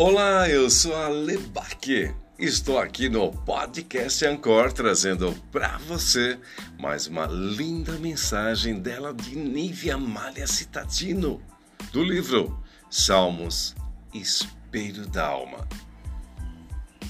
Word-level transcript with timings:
Olá, 0.00 0.48
eu 0.48 0.70
sou 0.70 0.94
a 0.94 1.08
Lebaque. 1.08 2.14
Estou 2.38 2.78
aqui 2.78 3.08
no 3.08 3.32
podcast 3.32 4.24
Ancor 4.24 4.72
trazendo 4.72 5.34
para 5.50 5.76
você 5.78 6.38
mais 6.78 7.08
uma 7.08 7.26
linda 7.26 7.90
mensagem 7.94 8.78
dela 8.78 9.12
de 9.12 9.34
Nívia 9.34 9.98
Malha 9.98 10.46
Citatino, 10.46 11.42
do 11.90 12.04
livro 12.04 12.62
Salmos 12.88 13.74
Espelho 14.14 15.04
da 15.08 15.26
Alma. 15.26 15.66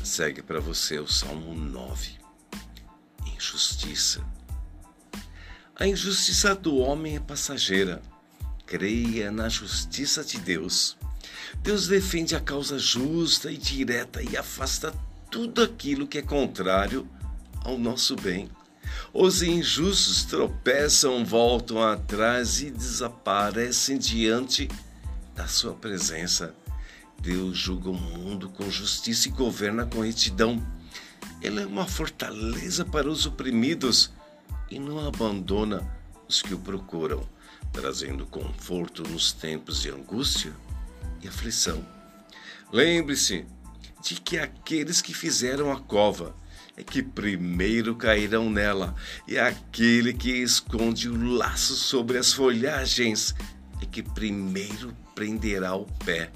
Segue 0.03 0.41
para 0.41 0.59
você 0.59 0.99
o 0.99 1.07
Salmo 1.07 1.53
9. 1.53 2.13
Injustiça. 3.37 4.25
A 5.77 5.87
injustiça 5.87 6.55
do 6.55 6.79
homem 6.79 7.17
é 7.17 7.21
passageira. 7.21 8.01
Creia 8.65 9.31
na 9.31 9.51
justiça 9.51 10.25
de 10.25 10.39
Deus. 10.39 10.98
Deus 11.63 11.87
defende 11.87 12.35
a 12.37 12.41
causa 12.41 12.79
justa 12.79 13.51
e 13.51 13.57
direta 13.57 14.23
e 14.23 14.37
afasta 14.37 14.93
tudo 15.31 15.63
aquilo 15.63 16.07
que 16.07 16.19
é 16.19 16.23
contrário 16.23 17.07
ao 17.65 17.79
nosso 17.79 18.17
bem. 18.17 18.49
Os 19.13 19.43
injustos 19.43 20.25
tropeçam, 20.25 21.25
voltam 21.25 21.83
atrás 21.83 22.61
e 22.61 22.71
desaparecem 22.71 23.99
diante 23.99 24.69
da 25.35 25.47
sua 25.47 25.75
presença. 25.75 26.55
Deus 27.21 27.57
julga 27.57 27.91
o 27.91 27.95
mundo 27.95 28.49
com 28.49 28.71
justiça 28.71 29.29
e 29.29 29.33
governa 29.33 29.85
com 29.85 30.01
retidão. 30.01 30.65
Ele 31.43 31.61
é 31.61 31.67
uma 31.67 31.87
fortaleza 31.87 32.85
para 32.85 33.09
os 33.09 33.27
oprimidos 33.27 34.11
e 34.71 34.79
não 34.79 35.07
abandona 35.07 35.87
os 36.29 36.43
que 36.43 36.55
o 36.55 36.59
procuram, 36.59 37.27
trazendo 37.73 38.27
conforto 38.27 39.03
nos 39.03 39.33
tempos 39.33 39.83
de 39.83 39.91
angústia 39.91 40.53
e 41.23 41.29
aflição. 41.29 41.85
Lembre-se 42.73 43.47
de 44.03 44.21
que 44.21 44.39
aqueles 44.39 45.01
que 45.01 45.15
fizeram 45.15 45.73
a 45.73 45.81
cova 45.81 46.35
é 46.77 46.85
que 46.85 47.03
primeiro 47.03 47.97
cairão 47.97 48.49
nela, 48.49 48.95
e 49.27 49.37
aquele 49.37 50.15
que 50.15 50.31
esconde 50.31 51.09
o 51.09 51.33
laço 51.33 51.75
sobre 51.75 52.19
as 52.19 52.33
folhagens 52.33 53.35
é 53.83 53.87
que 53.87 54.01
primeiro 54.03 54.97
prenderá 55.15 55.75
o 55.75 55.87
pé. 56.05 56.31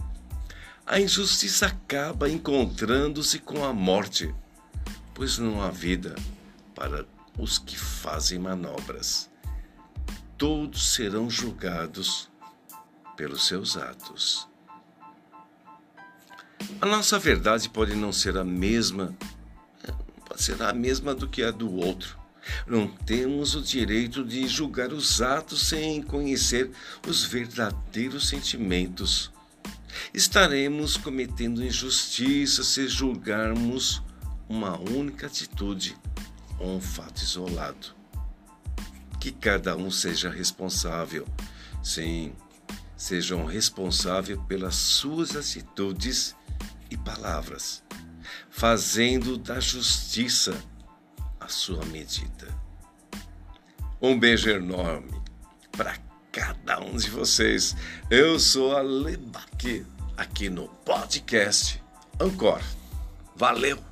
A 0.84 1.00
injustiça 1.00 1.66
acaba 1.66 2.28
encontrando-se 2.28 3.38
com 3.38 3.64
a 3.64 3.72
morte, 3.72 4.34
pois 5.14 5.38
não 5.38 5.62
há 5.62 5.70
vida 5.70 6.16
para 6.74 7.06
os 7.38 7.58
que 7.58 7.78
fazem 7.78 8.40
manobras. 8.40 9.30
Todos 10.36 10.94
serão 10.94 11.30
julgados 11.30 12.28
pelos 13.16 13.46
seus 13.46 13.76
atos. 13.76 14.48
A 16.82 16.86
nossa 16.86 17.16
verdade 17.16 17.68
pode 17.68 17.94
não 17.94 18.12
ser 18.12 18.36
a 18.36 18.42
mesma, 18.42 19.16
pode 20.26 20.42
ser 20.42 20.60
a 20.60 20.72
mesma 20.72 21.14
do 21.14 21.28
que 21.28 21.40
a 21.44 21.52
do 21.52 21.72
outro. 21.72 22.18
Não 22.66 22.88
temos 22.88 23.54
o 23.54 23.62
direito 23.62 24.24
de 24.24 24.48
julgar 24.48 24.92
os 24.92 25.22
atos 25.22 25.68
sem 25.68 26.02
conhecer 26.02 26.72
os 27.06 27.22
verdadeiros 27.22 28.28
sentimentos. 28.28 29.30
Estaremos 30.12 30.96
cometendo 30.96 31.64
injustiça 31.64 32.64
se 32.64 32.88
julgarmos 32.88 34.02
uma 34.48 34.76
única 34.76 35.28
atitude 35.28 35.96
ou 36.58 36.78
um 36.78 36.80
fato 36.80 37.22
isolado. 37.22 37.94
Que 39.20 39.30
cada 39.30 39.76
um 39.76 39.88
seja 39.88 40.28
responsável. 40.28 41.28
Sim, 41.80 42.32
sejam 42.96 43.46
responsáveis 43.46 44.36
pelas 44.48 44.74
suas 44.74 45.36
atitudes 45.36 46.34
e 46.92 46.96
palavras, 46.98 47.82
fazendo 48.50 49.38
da 49.38 49.58
justiça 49.58 50.54
a 51.40 51.48
sua 51.48 51.84
medida. 51.86 52.48
Um 54.00 54.18
beijo 54.18 54.50
enorme 54.50 55.10
para 55.70 55.96
cada 56.30 56.80
um 56.80 56.96
de 56.96 57.08
vocês. 57.08 57.74
Eu 58.10 58.38
sou 58.38 58.76
a 58.76 58.82
Lebaque, 58.82 59.86
aqui 60.16 60.50
no 60.50 60.68
podcast 60.68 61.82
Ancor. 62.20 62.60
Valeu! 63.36 63.91